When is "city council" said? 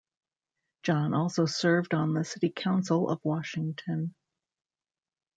2.25-3.07